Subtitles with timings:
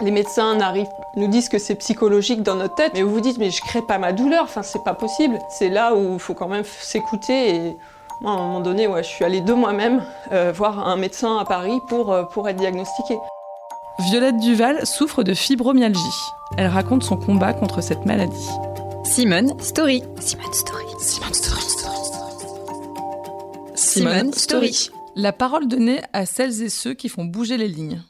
[0.00, 0.56] Les médecins
[1.16, 3.82] nous disent que c'est psychologique dans notre tête, mais vous vous dites mais je crée
[3.82, 5.38] pas ma douleur, enfin c'est pas possible.
[5.50, 7.76] C'est là où il faut quand même s'écouter et
[8.20, 11.36] moi à un moment donné, ouais, je suis allée de moi-même euh, voir un médecin
[11.38, 13.18] à Paris pour, euh, pour être diagnostiquée.
[14.00, 16.00] Violette Duval souffre de fibromyalgie.
[16.56, 18.48] Elle raconte son combat contre cette maladie.
[19.04, 20.04] Simone Story.
[20.20, 20.84] Simone Story.
[21.00, 21.62] Simone Story.
[23.74, 24.90] Simone Story.
[25.16, 28.02] La parole donnée à celles et ceux qui font bouger les lignes.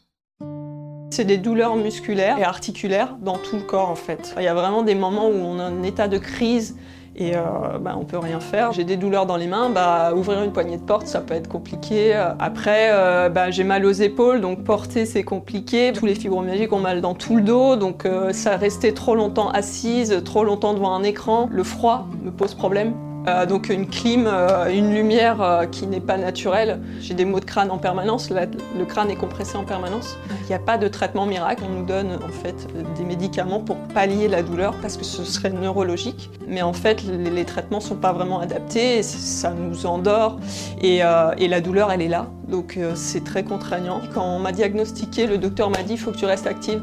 [1.18, 4.36] C'est des douleurs musculaires et articulaires dans tout le corps en fait.
[4.36, 6.76] Il y a vraiment des moments où on a un état de crise
[7.16, 7.40] et euh,
[7.80, 8.70] bah, on peut rien faire.
[8.70, 11.48] J'ai des douleurs dans les mains, bah, ouvrir une poignée de porte, ça peut être
[11.48, 12.14] compliqué.
[12.38, 15.92] Après, euh, bah, j'ai mal aux épaules, donc porter c'est compliqué.
[15.92, 19.50] Tous les fibromyalgiques ont mal dans tout le dos, donc euh, ça restait trop longtemps
[19.50, 21.48] assise, trop longtemps devant un écran.
[21.50, 22.94] Le froid me pose problème.
[23.28, 26.80] Euh, donc une clim, euh, une lumière euh, qui n'est pas naturelle.
[27.00, 30.16] J'ai des maux de crâne en permanence, le crâne est compressé en permanence.
[30.44, 33.76] Il n'y a pas de traitement miracle, on nous donne en fait des médicaments pour
[33.76, 36.30] pallier la douleur parce que ce serait neurologique.
[36.46, 40.38] Mais en fait les, traitements ne sont pas vraiment adaptés, ça nous endort
[40.80, 41.00] et,
[41.38, 42.30] et, la douleur elle est là.
[42.48, 44.00] Donc c'est très contraignant.
[44.14, 46.82] Quand on m'a diagnostiqué, le docteur m'a dit il faut que tu restes active.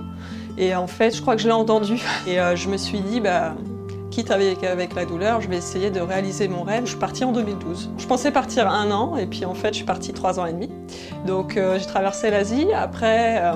[0.57, 3.55] Et en fait je crois que je l'ai entendu et je me suis dit bah
[4.15, 6.85] quitte avec, avec la douleur, je vais essayer de réaliser mon rêve.
[6.85, 7.89] Je suis partie en 2012.
[7.97, 10.53] Je pensais partir un an et puis en fait je suis partie trois ans et
[10.53, 10.69] demi.
[11.27, 12.67] Donc euh, j'ai traversé l'Asie.
[12.73, 13.55] Après euh,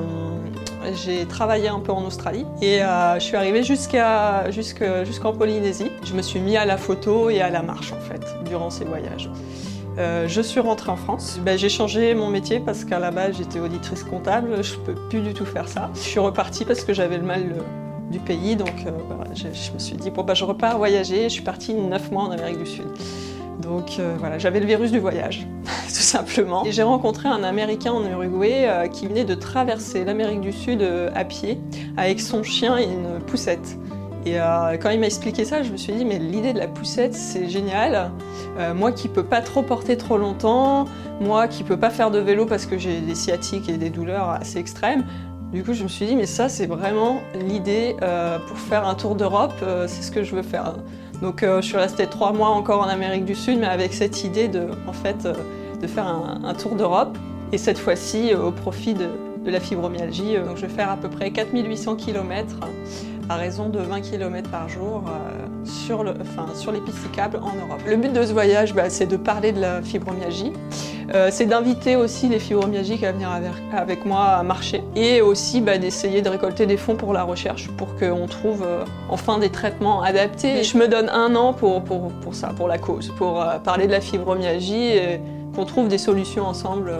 [1.02, 5.92] j'ai travaillé un peu en Australie et euh, je suis arrivée jusqu'à jusqu'en Polynésie.
[6.04, 8.84] Je me suis mis à la photo et à la marche en fait durant ces
[8.84, 9.30] voyages.
[9.98, 11.40] je suis rentrée en France.
[11.46, 14.62] Ben, j'ai changé mon métier parce qu'à la base j'étais auditrice comptable.
[14.62, 15.90] Je peux plus du tout faire ça.
[15.94, 17.44] Je suis repartie parce que j'avais le mal
[18.10, 18.56] du pays.
[18.56, 18.92] Donc euh,
[19.36, 21.24] je, me suis dit, bon, bah, je repars voyager.
[21.24, 22.88] Je suis partie neuf mois en Amérique du Sud.
[23.62, 26.64] Donc euh, voilà, j'avais le virus du voyage, tout simplement.
[26.70, 30.82] J'ai rencontré un Américain en Uruguay euh, qui venait de traverser l'Amérique du Sud
[31.14, 31.60] à pied
[31.98, 33.78] avec son chien et une poussette.
[34.26, 34.36] Et
[34.82, 37.48] quand il m'a expliqué ça, je me suis dit, mais l'idée de la poussette, c'est
[37.48, 38.12] génial.
[38.76, 40.86] moi qui peux pas trop porter trop longtemps,
[41.22, 44.30] moi qui peux pas faire de vélo parce que j'ai des sciatiques et des douleurs
[44.30, 45.06] assez extrêmes,
[45.52, 48.94] du coup, je me suis dit, mais ça, c'est vraiment l'idée euh, pour faire un
[48.94, 50.76] tour d'Europe, euh, c'est ce que je veux faire.
[51.24, 54.24] Donc, euh, je suis restée trois mois encore en Amérique du Sud, mais avec cette
[54.24, 55.28] idée de, en fait,
[55.82, 57.18] de faire un, tour d'Europe,
[57.52, 59.10] et cette fois-ci au profit de,
[59.46, 60.36] la fibromyalgie.
[60.56, 62.60] Je vais faire à peu près 4800 km
[63.30, 67.38] à raison de 20 km par jour euh, sur, le, enfin, sur les pistes cyclables
[67.38, 67.80] en Europe.
[67.88, 70.52] Le but de ce voyage, bah, c'est de parler de la fibromyalgie,
[71.14, 73.30] euh, c'est d'inviter aussi les fibromyalgiques à venir
[73.72, 77.70] avec, moi à marcher et aussi bah, d'essayer de récolter des fonds pour la recherche
[77.78, 80.64] pour qu'on trouve euh, enfin des traitements adaptés.
[80.64, 83.92] je me donne un an pour, pour, pour ça, pour la cause, pour parler de
[83.92, 85.22] la fibromyalgie et
[85.56, 86.94] qu'on trouve des solutions ensemble,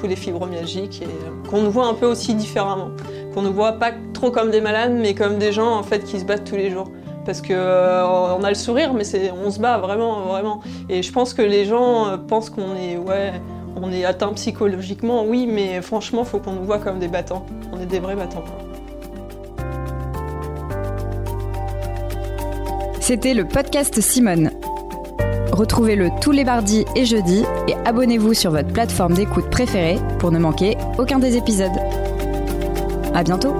[0.00, 2.90] tous les fibromyalgiques, et qu'on nous voit un peu aussi différemment
[3.32, 6.20] qu'on ne voit pas trop comme des malades, mais comme des gens en fait qui
[6.20, 6.90] se battent tous les jours.
[7.24, 9.04] Parce que euh, on a le sourire, mais
[9.44, 10.60] on se bat vraiment, vraiment.
[10.88, 13.32] Et je pense que les gens euh, pensent qu'on est, ouais,
[13.76, 17.46] on est atteint psychologiquement, oui, mais franchement, il faut qu'on nous voit comme des battants.
[17.72, 18.44] On est des vrais battants.
[23.00, 24.50] C'était le podcast Simone.
[25.52, 30.38] Retrouvez-le tous les mardis et jeudis et abonnez-vous sur votre plateforme d'écoute préférée pour ne
[30.38, 32.01] manquer aucun des épisodes.
[33.14, 33.56] À bientôt